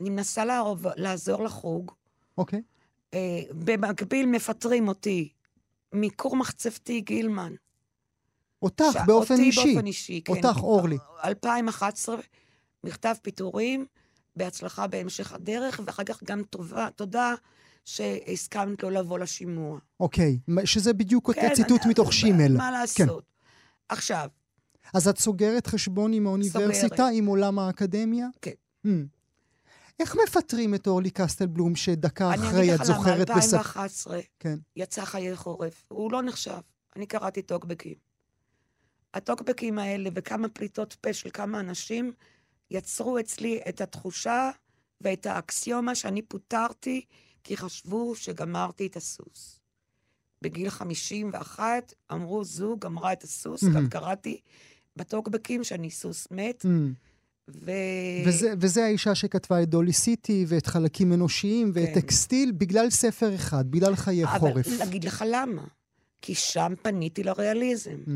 [0.02, 1.91] אני מנסה לערוב, לעזור לחוג.
[2.38, 2.60] אוקיי?
[2.60, 2.63] אה,
[3.65, 5.30] במקביל מפטרים אותי
[5.93, 7.54] מכור מחצבתי גילמן.
[8.62, 9.73] אותך ש- באופן אותי אישי.
[9.73, 10.34] באופן אישי, כן.
[10.34, 10.97] אותך, אורלי.
[11.23, 12.15] 2011,
[12.84, 13.86] מכתב פיטורים,
[14.36, 17.34] בהצלחה בהמשך הדרך, ואחר כך גם טובה, תודה
[17.86, 19.80] שהסכמת לא לבוא לשימוע.
[19.99, 22.58] אוקיי, שזה בדיוק כן, ציטוט אני- מתוך שימל.
[22.58, 23.23] מה לעשות?
[23.89, 24.30] עכשיו,
[24.93, 27.13] אז את סוגרת חשבון עם האוניברסיטה, סוגרת.
[27.13, 28.28] עם עולם האקדמיה?
[28.41, 28.52] כן.
[28.88, 28.89] Hmm.
[29.99, 33.58] איך מפטרים את אורלי קסטלבלום, שדקה אני אחרי אגיד את לך למה, זוכרת בספר?
[33.58, 34.58] 2011 כן.
[34.75, 35.86] יצא חיי חורף.
[35.89, 36.60] הוא לא נחשב.
[36.95, 37.95] אני קראתי טוקבקים.
[39.13, 42.13] הטוקבקים האלה וכמה פליטות פה של כמה אנשים
[42.71, 44.49] יצרו אצלי את התחושה
[45.01, 47.06] ואת האקסיומה שאני פוטרתי
[47.43, 49.60] כי חשבו שגמרתי את הסוס.
[50.41, 53.67] בגיל 51 אמרו, זו גמרה את הסוס, Mhm.
[53.75, 54.39] גם קראתי
[54.95, 56.67] בטוקבקים שאני סוס מת, Hmm.
[57.49, 57.71] ו...
[58.25, 62.01] וזה, וזה האישה שכתבה את דולי סיטי ואת חלקים אנושיים ואת כן.
[62.01, 64.67] טקסטיל בגלל ספר אחד, בגלל חיי חורף.
[64.67, 65.63] אבל להגיד לך למה.
[66.21, 67.97] כי שם פניתי לריאליזם.
[68.06, 68.10] Hmm.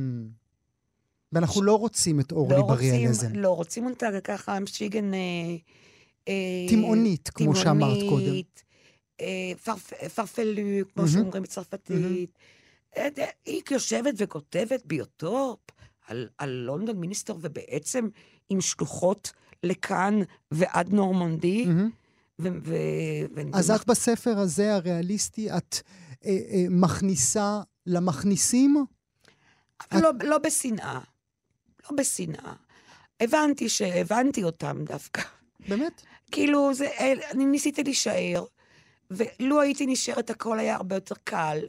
[1.32, 3.36] ואנחנו לא רוצים את אורלי לא רוצים, בריאליזם.
[3.36, 5.13] לא רוצים אותה ככה שיגן...
[5.13, 5.20] אה,
[6.28, 8.34] אה, תימהונית, כמו שאמרת קודם.
[9.22, 10.54] אה, פרפ- פרפלו,
[10.94, 11.08] כמו מהמם.
[11.08, 12.38] שאומרים בצרפתית.
[12.98, 15.60] אה, ד- היא יושבת וכותבת ביוטופ
[16.08, 18.08] על, על לונדון מיניסטר, ובעצם
[18.50, 19.32] עם שלוחות
[19.64, 20.20] לכאן
[20.52, 21.66] ועד נורמנדי.
[21.66, 21.90] מהמם.
[22.40, 25.78] ו- ו- ו- אז את בספר הזה, הריאליסטי, את
[26.26, 28.86] אה, אה, מכניסה למכניסים?
[29.92, 31.00] אבל לא, לא בשנאה.
[31.84, 32.54] לא בשנאה.
[33.20, 35.22] הבנתי שהבנתי אותם דווקא.
[35.68, 36.02] באמת?
[36.32, 36.90] כאילו, זה,
[37.32, 38.46] אני ניסיתי להישאר,
[39.12, 41.60] ולו הייתי נשארת, הכל היה הרבה יותר קל.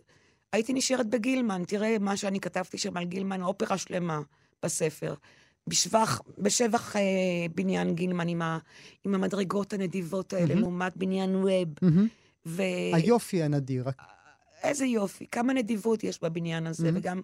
[0.52, 4.20] הייתי נשארת בגילמן, תראה מה שאני כתבתי שם על גילמן, אופרה שלמה
[4.62, 5.14] בספר.
[5.68, 7.00] בשבח, בשבח אה,
[7.54, 8.58] בניין גילמן עם, ה,
[9.04, 10.60] עם המדרגות הנדיבות האלה, מהמם.
[10.60, 11.68] לעומת בניין ווב.
[11.82, 12.06] מהמם.
[12.46, 12.62] ו...
[12.94, 13.84] היופי הנדיר.
[14.62, 16.96] איזה יופי, כמה נדיבות יש בבניין הזה, מהמם.
[16.98, 17.20] וגם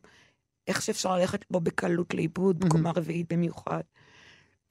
[0.68, 2.68] איך שאפשר ללכת בו בקלות לאיבוד, מהמם.
[2.68, 3.80] בקומה רביעית במיוחד.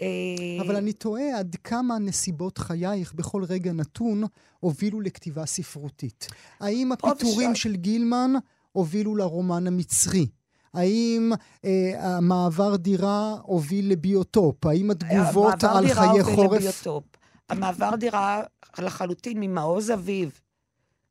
[0.02, 4.24] אה, אבל אני תוהה עד כמה נסיבות חייך בכל רגע נתון
[4.60, 6.28] הובילו לכתיבה ספרותית.
[6.60, 7.56] האם הפיטורים.
[7.56, 8.34] של גילמן
[8.72, 10.28] הובילו לרומן המצרי?
[10.74, 11.32] האם
[11.66, 14.66] אה, המעבר דירה הוביל לביוטופ?
[14.66, 16.62] האם התגובות המעבר על דירה חיי הוביל חורף...
[16.62, 17.04] לביוטופ.
[17.50, 18.44] המעבר דירה
[18.80, 20.40] לחלוטין ממעוז אביב,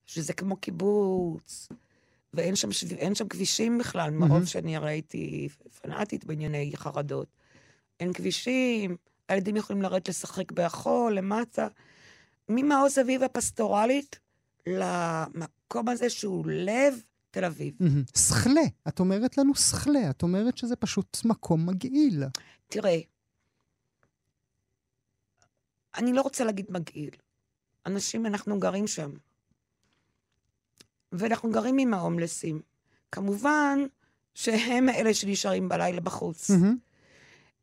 [0.06, 1.68] שזה כמו קיבוץ,
[2.34, 3.14] ואין שם, שב...
[3.14, 4.28] שם כבישים בכלל, מהמם.
[4.28, 5.48] מרוב שאני הרי הייתי
[5.82, 7.26] פנאטית בענייני חרדות.
[8.00, 8.96] אין כבישים,
[9.28, 11.68] הילדים יכולים לרדת לשחק בחול, למטה.
[12.48, 14.18] ממעוז אביב הפסטורלית
[14.66, 17.74] למקום הזה שהוא לב תל אביב.
[18.14, 22.22] סכלה, את אומרת לנו סכלה, את אומרת שזה פשוט מקום מגעיל.
[22.68, 22.98] תראה,
[25.96, 27.10] אני לא רוצה להגיד מגעיל.
[27.86, 29.10] אנשים, אנחנו גרים שם.
[31.12, 32.60] ואנחנו גרים עם ההומלסים.
[33.12, 33.78] כמובן
[34.34, 36.50] שהם אלה שנשארים בלילה בחוץ.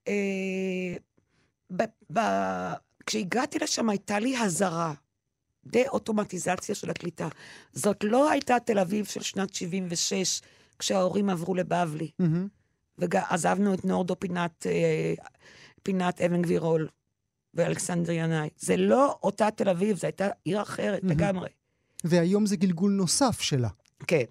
[0.07, 0.95] אה,
[1.75, 2.73] ב- ב-
[3.05, 4.93] כשהגעתי לשם הייתה לי הזרה,
[5.65, 7.27] דה-אוטומטיזציה של הקליטה.
[7.73, 10.41] זאת לא הייתה תל אביב של שנת 76,
[10.79, 12.11] כשההורים עברו לבבלי.
[12.19, 12.47] מהמם.
[12.97, 15.13] ועזבנו את נורדו פינת, אה,
[15.83, 16.87] פינת אבן גבירול
[17.53, 18.49] ואלכסנדר ינאי.
[18.57, 21.15] זה לא אותה תל אביב, זו הייתה עיר אחרת מהמם.
[21.17, 21.49] לגמרי.
[22.03, 23.69] והיום זה גלגול נוסף שלה.
[24.07, 24.23] כן.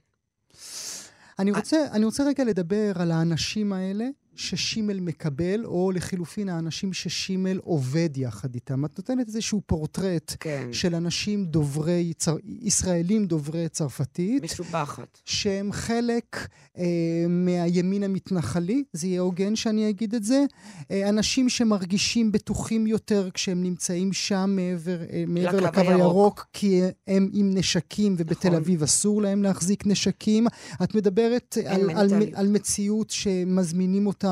[1.39, 4.05] אני רוצה, אני רוצה רגע לדבר על האנשים האלה
[4.39, 8.85] ששימל מקבל, או לחילופין האנשים ששימל עובד יחד איתם.
[8.85, 10.69] את נותנת איזשהו פורטרט כן.
[10.73, 12.37] של אנשים דוברי, צר...
[12.45, 15.21] ישראלים דוברי צרפתית, משובחת.
[15.25, 16.49] שהם חלק
[16.79, 16.85] אה,
[17.29, 20.45] מהימין המתנחלי, זה יהיה הוגן שאני אגיד את זה.
[20.91, 26.47] אה, אנשים שמרגישים בטוחים יותר כשהם נמצאים שם מעבר, אה, מעבר לקו לקו הירוק.
[26.53, 28.55] כי הם עם נשקים, ובתל נכון.
[28.55, 30.47] אביב אסור להם להחזיק נשקים.
[30.83, 32.35] את מדברת על, על, מנטליות.
[32.35, 34.28] על מציאות שמזמינים אותם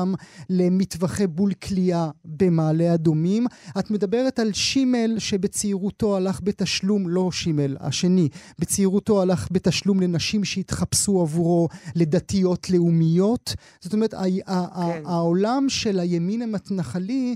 [0.49, 3.47] למטווחי בול כליאה במעלה אדומים.
[3.79, 8.29] את מדברת על שימל שבצעירותו הלך בתשלום, לא שימל, השני,
[8.59, 13.55] בצעירותו הלך בתשלום לנשים שהתחפשו עבורו לדתיות לאומיות.
[13.81, 15.03] זאת אומרת, כן.
[15.05, 17.35] העולם של הימין המתנחלי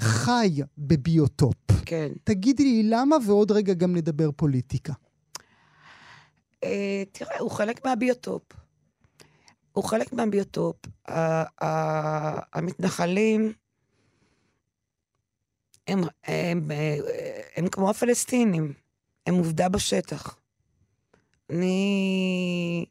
[0.00, 1.54] חי בביוטופ.
[1.86, 2.08] כן.
[2.24, 4.92] תגידי לי למה, ועוד רגע גם נדבר פוליטיקה.
[6.64, 8.42] אה, תראה, הוא חלק מהביוטופ.
[9.72, 10.76] הוא חלק מהביוטופ.
[12.52, 13.52] המתנחלים
[15.86, 16.96] הם, הם, אה,
[17.56, 18.72] הם כמו הפלסטינים,
[19.26, 20.36] הם עובדה בשטח.
[21.50, 22.86] אני...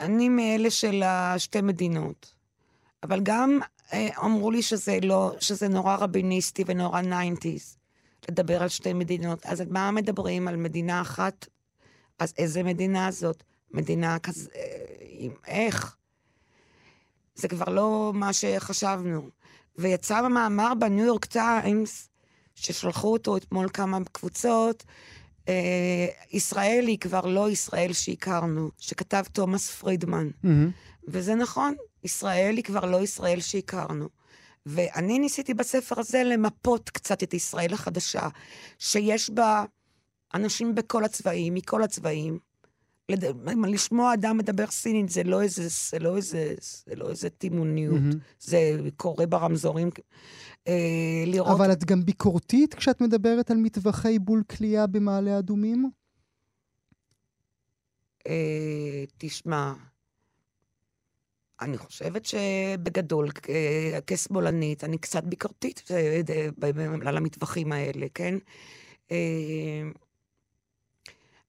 [0.00, 2.34] אני מאלה של השתי מדינות.
[3.02, 3.60] אבל גם
[3.92, 7.76] אה, אמרו לי שזה לא, שזה נורא רביניסטי ונורא nineties
[8.28, 9.46] לדבר על שתי מדינות.
[9.46, 10.48] אז על מה מדברים?
[10.48, 11.46] על מדינה אחת?
[12.18, 13.42] אז איזה מדינה זאת?
[13.70, 14.48] מדינה כזה...
[14.54, 15.96] אה, עם איך?
[17.34, 19.28] זה כבר לא מה שחשבנו.
[19.78, 22.08] ויצא מאמר בניו יורק טיימס,
[22.54, 24.84] ששלחו אותו אתמול כמה קבוצות,
[25.48, 30.30] אה, ישראל היא כבר לא ישראל שהכרנו, שכתב תומאס פרידמן.
[30.42, 30.70] מהמם.
[31.08, 34.08] וזה נכון, ישראל היא כבר לא ישראל שהכרנו.
[34.66, 38.28] ואני ניסיתי בספר הזה למפות קצת את ישראל החדשה,
[38.78, 39.64] שיש בה
[40.34, 42.38] אנשים בכל הצבעים, מכל הצבעים.
[43.10, 43.24] לד...
[43.66, 46.54] לשמוע אדם מדבר סינית זה לא איזה, זה לא איזה,
[46.86, 48.18] זה לא איזה תימוניות, מהמם.
[48.40, 49.90] זה קורה ברמזורים.
[50.68, 51.60] אה, לראות...
[51.60, 55.90] אבל את גם ביקורתית כשאת מדברת על מטווחי בול כליאה במעלה אדומים?
[58.26, 59.72] אה, תשמע,
[61.60, 66.20] אני חושבת שבגדול, אה, כשמאלנית, אני קצת ביקורתית אה,
[66.62, 68.34] אה, על המטווחים האלה, כן?
[69.10, 69.82] אה,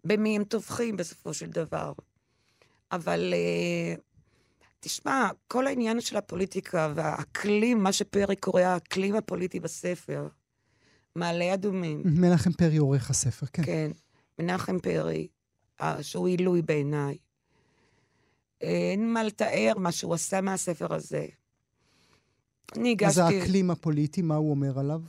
[0.03, 1.93] במי הם טובחים בסופו של דבר.
[2.91, 3.95] אבל אה,
[4.79, 10.27] תשמע, כל העניין של הפוליטיקה והאקלים, מה שפרי קורא האקלים הפוליטי בספר,
[11.15, 13.63] מעלה אדומים, מנחם פרי עורך הספר, כן.
[13.63, 13.91] כן,
[14.39, 15.27] מנחם פרי,
[15.81, 17.17] אה, שהוא עילוי בעיניי.
[18.61, 21.25] אין מה לתאר מה שהוא עשה מהספר הזה.
[22.75, 23.39] אני אז הגשתי...
[23.39, 25.01] האקלים הפוליטי, מה הוא אומר עליו?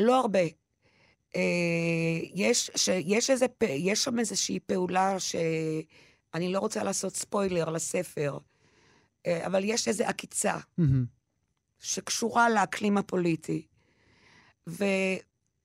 [0.00, 0.40] לא הרבה.
[1.36, 1.40] אה,
[2.34, 8.38] יש, ש, יש, איזה, יש שם איזושהי פעולה שאני לא רוצה לעשות ספוילר לספר,
[9.26, 11.04] אה, אבל יש איזו עקיצה מהמם.
[11.78, 13.66] שקשורה לאקלים הפוליטי.
[14.68, 14.84] ו,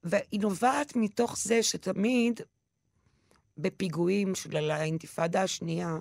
[0.04, 2.42] והיא נובעת מתוך זה שתמיד
[3.58, 5.98] בפיגועים של האינתיפאדה השנייה,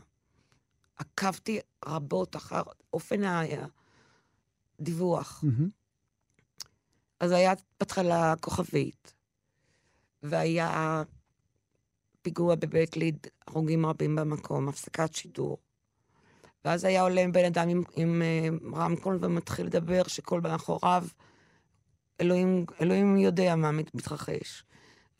[0.97, 3.21] עקבתי רבות אחר אופן
[4.81, 5.45] הדיווח.
[5.45, 5.69] מהמם.
[7.21, 9.15] אז היה בהתחלה כוכבית,
[10.23, 11.03] והיה
[12.23, 15.59] פיגוע בבית ליד, הרוגים רבים במקום, הפסקת שידור.
[16.65, 21.07] ואז היה עולה בן אדם עם, עם אה, רמקול ומתחיל לדבר, שכל מאחוריו,
[22.21, 24.65] אלוהים, אלוהים יודע מה מת- מתרחש.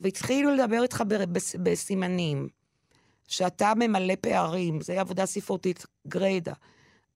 [0.01, 1.03] והתחילו לדבר איתך
[1.63, 2.49] בסימנים,
[3.29, 6.53] שאתה ממלא פערים, זו עבודה ספרותית גריידא.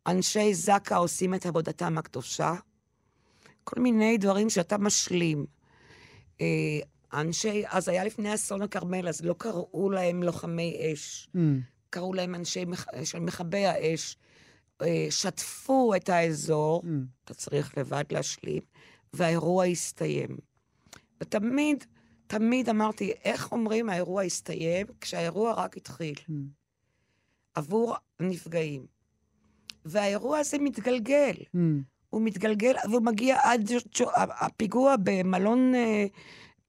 [0.07, 2.55] אנשי זק"א עושים את עבודתם הקדושה,
[3.65, 5.47] כל מיני דברים שאתה משלים.
[7.13, 11.61] אנשי, אז היה לפני אסון הכרמל, אז לא קראו להם לוחמי אש, מהמם.
[11.91, 14.17] קראו להם אנשי מח- של מכבי האש.
[14.83, 17.05] אה, שטפו את האזור, מהמם.
[17.25, 18.63] אתה צריך לבד להשלים,
[19.13, 20.37] והאירוע הסתיים.
[21.21, 21.85] ותמיד,
[22.27, 24.87] תמיד אמרתי, איך אומרים האירוע הסתיים?
[25.01, 26.47] כשהאירוע רק התחיל, מהמם.
[27.55, 28.87] עבור הנפגעים.
[29.85, 31.33] והאירוע הזה מתגלגל.
[31.55, 31.83] מהמם.
[32.11, 33.71] הוא מתגלגל, והוא מגיע עד...
[33.95, 36.07] ג'ו- הפיגוע במלון אה,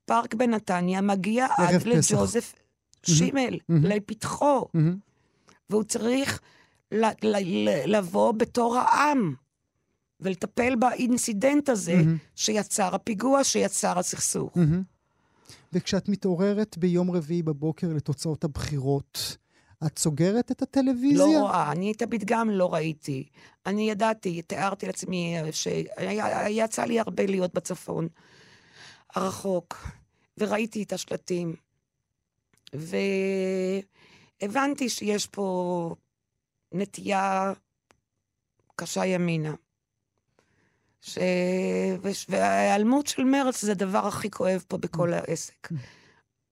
[0.06, 1.84] פארק בנתניה מגיע עד.
[1.88, 2.54] לג'וזף
[3.06, 3.86] שימל, מהמם.
[3.86, 4.98] לפתחו, מהמם.
[5.70, 6.42] והוא צריך
[6.92, 9.34] ל- ל- ל- לבוא בתור העם
[10.20, 12.18] ולטפל באינסידנט הזה מהמם.
[12.36, 14.58] שיצר הפיגוע, שיצר הסכסוך.
[14.58, 14.84] מהמם.
[15.74, 19.38] וכשאת מתעוררת ביום רביעי בבוקר לתוצאות הבחירות,
[19.86, 21.18] את סוגרת את הטלוויזיה?
[21.26, 23.28] לא רואה, אני את הפתגם לא ראיתי.
[23.66, 28.08] אני ידעתי, תיארתי לעצמי שיצא לי הרבה להיות בצפון
[29.16, 29.78] הרחוק,
[30.38, 31.56] וראיתי את השלטים,
[34.42, 35.96] והבנתי שיש פה
[36.72, 37.54] נטייה
[38.76, 39.54] קשה ימינה.
[41.02, 41.18] ש...
[42.02, 45.68] וש- וההיעלמות של מרץ זה הדבר הכי כואב פה בכל העסק.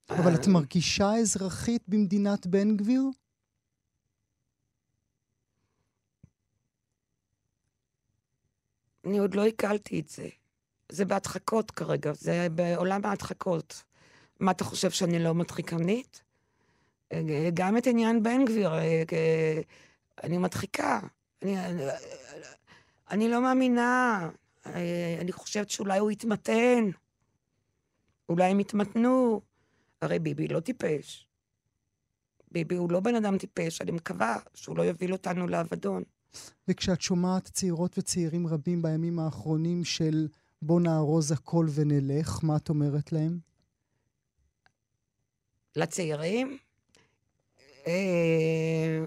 [0.09, 3.01] אבל את מרגישה אזרחית במדינת בן גביר?
[9.05, 10.29] אני עוד לא עיכלתי את זה.
[10.91, 13.83] זה בהדחקות כרגע, זה בעולם ההדחקות.
[14.39, 16.21] מה, אתה חושב שאני לא מדחיקנית?
[17.13, 19.61] אה, גם את עניין בן גביר, אה, אה,
[20.23, 20.99] אני מדחיקה.
[21.41, 21.57] אני,
[23.11, 24.29] אני לא מאמינה.
[25.21, 26.89] אני חושבת שאולי הוא יתמתן.
[28.29, 29.41] אולי הם יתמתנו.
[30.01, 31.27] הרי ביבי לא טיפש.
[32.51, 36.03] ביבי הוא לא בן אדם טיפש, אני מקווה שהוא לא יוביל אותנו לאבדון.
[36.67, 40.27] וכשאת שומעת צעירות וצעירים רבים בימים האחרונים של
[40.61, 43.39] בוא נארוז הכל ונלך, מה את אומרת להם?
[45.75, 46.57] לצעירים?
[47.87, 49.05] אה,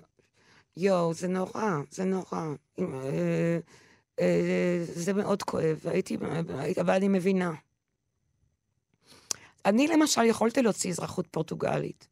[0.76, 2.54] יואו, זה נורא, זה נורא.
[2.78, 3.58] אה,
[4.20, 6.16] אה, זה מאוד כואב, הייתי,
[6.80, 7.52] אבל אני מבינה.
[9.66, 12.08] אני למשל יכולתי להוציא אזרחות פורטוגלית,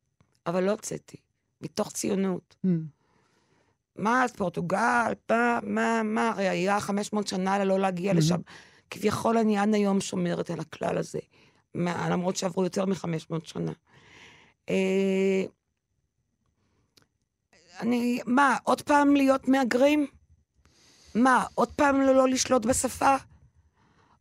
[0.46, 1.16] אבל לא הוצאתי,
[1.60, 2.56] מתוך ציונות.
[2.66, 2.68] Hmm.
[3.96, 8.40] מה, אז פורטוגל, מה, מה, מה, הרי היה 500 שנה לא להגיע לשם.
[8.92, 11.18] כביכול אני עד היום שומרת על הכלל הזה,
[11.74, 13.72] מה- למרות שעברו יותר מ-500 שנה.
[14.68, 15.44] אה,
[17.80, 20.06] אני, מה, עוד פעם להיות מהגרים?
[21.14, 23.16] מה, עוד פעם לא, לא לשלוט בשפה?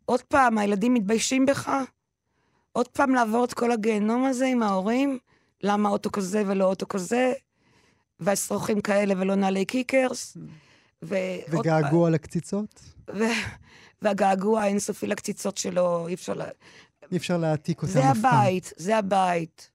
[0.05, 1.71] עוד פעם, הילדים מתביישים בך?
[2.71, 5.19] עוד פעם לעבור את כל הגיהנום הזה עם ההורים?
[5.63, 7.33] למה אוטו כזה ולא אוטו כזה,
[8.19, 10.37] והשרוכים כאלה ולא נעלי קיקרס.
[10.37, 10.70] ו...
[11.01, 12.81] וגעגוע לקציצות?
[13.15, 13.23] ו...
[14.01, 16.41] והגעגוע האינסופי לקציצות שלו, אי אפשר ל...
[17.11, 18.35] אי אפשר להעתיק אותם זה אף פעם.
[18.35, 19.71] הבית, זה הבית.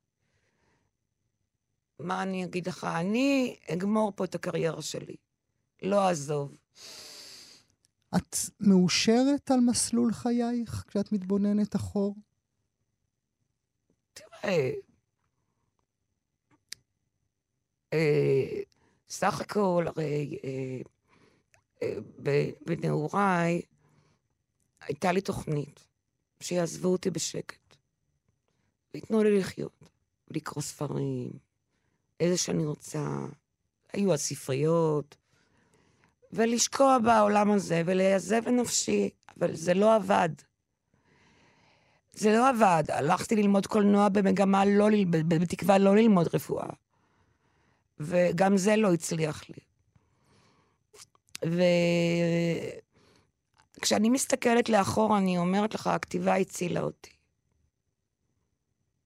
[1.99, 2.85] מה אני אגיד לך?
[2.85, 5.17] אני אגמור פה את הקריירה שלי.
[5.83, 6.57] לא אעזוב.
[8.17, 12.17] את מאושרת על מסלול חייך כשאת מתבוננת אחור?
[14.13, 14.71] תראה,
[17.93, 18.61] אה,
[19.09, 20.81] סך הכל, הרי אה,
[22.67, 23.63] בנעוריי
[24.81, 25.89] הייתה לי תוכנית
[26.41, 27.77] שיעזבו אותי בשקט,
[28.95, 29.91] וייתנו לי לחיות,
[30.31, 31.31] לקרוא ספרים,
[32.21, 33.07] איזה שאני רוצה.
[33.93, 35.17] היו הספריות,
[36.33, 40.29] ולשקוע בעולם הזה ולהיעזב לנפשי, אבל זה לא עבד.
[42.13, 42.85] זה לא עבד.
[42.89, 46.69] הלכתי ללמוד קולנוע במגמה לא, ל- ב- בתקווה לא ללמוד רפואה.
[47.99, 49.66] וגם זה לא הצליח לי.
[53.79, 57.11] וכשאני מסתכלת לאחור, אני אומרת לך, הכתיבה הצילה אותי.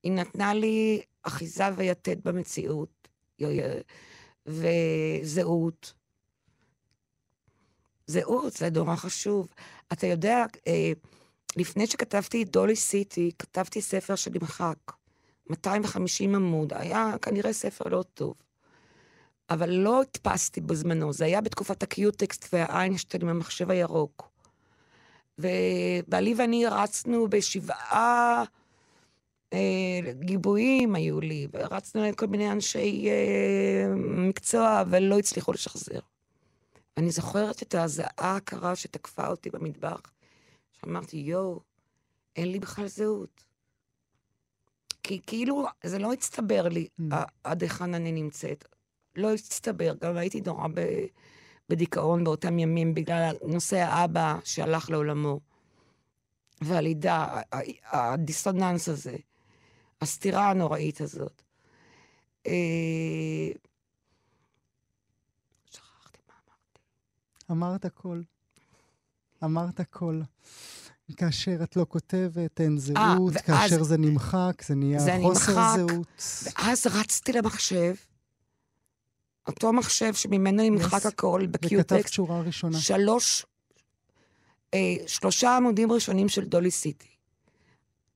[0.03, 3.09] היא נתנה לי אחיזה ויתד במציאות,
[4.47, 5.93] וזהות.
[8.07, 9.49] זהות, זה נורא חשוב.
[9.93, 10.93] אתה יודע, אה,
[11.57, 14.78] לפני שכתבתי את דולי סיטי, כתבתי ספר שנמחק.
[15.51, 18.35] 250 עמוד, היה כנראה ספר לא טוב.
[19.51, 24.30] אבל לא הדפסתי בזמנו, זה היה בתקופת הקיוטקסט והאיינשטיין עם המחשב הירוק.
[25.38, 28.44] ובעלי ואני רצנו בשבעה
[29.53, 36.01] אה, גיבויים היו לי, ורצנו לכל מיני אנשי אה, מקצוע, ולא הצליחו לשחזר.
[36.96, 40.01] אני זוכרת את הזעה הקרה שתקפה אותי במטבח,
[40.72, 41.61] שאמרתי, יואו,
[42.36, 43.44] אין לי בכלל זהות.
[45.03, 47.14] כי כאילו, זה לא הצטבר לי Mm.
[47.44, 48.64] עד היכן אני נמצאת.
[49.16, 51.04] לא הצטבר, גם הייתי נורא ב-
[51.68, 55.40] בדיכאון באותם ימים בגלל נושא האבא שהלך לעולמו.
[56.62, 57.40] והלידה,
[57.84, 59.16] הדיסוננס הזה,
[60.00, 61.42] הסתירה הנוראית הזאת.
[62.46, 62.52] אה,
[65.70, 66.80] שכחתי מה אמרתי.
[67.50, 68.20] אמרת הכל.
[69.44, 70.20] אמרת הכל.
[71.16, 75.52] כאשר את לא כותבת, אין זהות, אה, ואז- כאשר זה נמחק, זה נהיה זה חוסר
[75.52, 76.06] נמחק, זהות.
[76.58, 77.94] ואז רצתי למחשב,
[79.51, 81.09] אותו מחשב שממנו נמחק Yes.
[81.09, 82.78] הכל וכתבת בקיוטקסט, שורה ראשונה.
[82.78, 83.46] שלוש,
[84.74, 87.09] אה, שלושה עמודים ראשונים של דולי סיטי.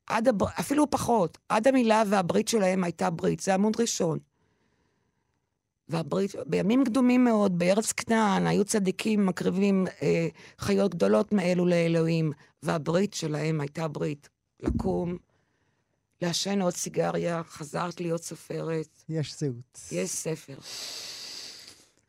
[0.07, 0.47] עד הבר...
[0.61, 4.19] אפילו פחות, עד המילה והברית שלהם הייתה ברית, זה עמוד ראשון.
[5.89, 10.29] והברית, בימים קדומים מאוד, בארץ כנען, היו צדיקים מקריבים אה,
[10.59, 12.33] חיות גדולות מאלו לאלוהים,
[12.63, 14.29] והברית שלהם הייתה ברית.
[14.61, 15.17] לקום,
[16.23, 19.81] לעשן עוד סיגריה, חזרת להיות סופרת, יש זהות.
[19.93, 20.57] יש ספר.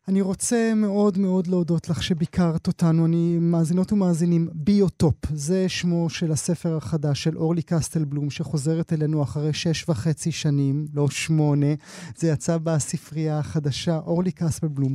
[0.08, 3.06] אני רוצה מאוד מאוד להודות לך שביקרת אותנו.
[3.06, 9.54] אני, מאזינות ומאזינים, ביוטופ, זה שמו של הספר החדש של אורלי קסטלבלום, שחוזרת אלינו אחרי
[9.54, 11.74] שש וחצי שנים, לא שמונה.
[12.18, 13.98] זה יצא בספרייה החדשה.
[13.98, 14.94] אורלי קסטלבלום,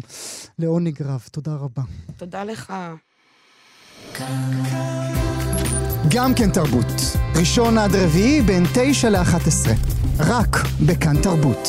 [0.59, 1.83] לעונג רב, תודה רבה.
[2.17, 2.73] תודה לך.
[6.11, 6.87] גם כן תרבות.
[7.37, 9.75] ראשון עד רביעי בין תשע לאחת עשרה.
[10.19, 10.57] רק
[10.87, 11.69] בכאן תרבות.